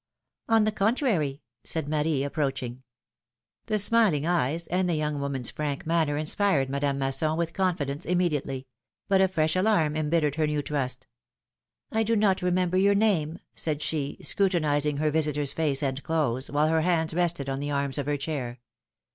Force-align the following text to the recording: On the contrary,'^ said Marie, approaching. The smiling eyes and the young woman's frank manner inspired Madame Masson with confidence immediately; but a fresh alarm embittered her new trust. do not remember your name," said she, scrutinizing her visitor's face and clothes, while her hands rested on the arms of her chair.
On 0.49 0.63
the 0.63 0.71
contrary,'^ 0.71 1.41
said 1.63 1.87
Marie, 1.87 2.23
approaching. 2.23 2.81
The 3.67 3.77
smiling 3.77 4.25
eyes 4.25 4.65
and 4.65 4.89
the 4.89 4.95
young 4.95 5.19
woman's 5.19 5.51
frank 5.51 5.85
manner 5.85 6.17
inspired 6.17 6.71
Madame 6.71 6.97
Masson 6.97 7.37
with 7.37 7.53
confidence 7.53 8.07
immediately; 8.07 8.65
but 9.07 9.21
a 9.21 9.27
fresh 9.27 9.55
alarm 9.55 9.95
embittered 9.95 10.37
her 10.37 10.47
new 10.47 10.63
trust. 10.63 11.05
do 12.03 12.15
not 12.15 12.41
remember 12.41 12.77
your 12.77 12.95
name," 12.95 13.37
said 13.53 13.83
she, 13.83 14.17
scrutinizing 14.23 14.97
her 14.97 15.11
visitor's 15.11 15.53
face 15.53 15.83
and 15.83 16.01
clothes, 16.01 16.49
while 16.49 16.69
her 16.69 16.81
hands 16.81 17.13
rested 17.13 17.47
on 17.47 17.59
the 17.59 17.69
arms 17.69 17.99
of 17.99 18.07
her 18.07 18.17
chair. 18.17 18.59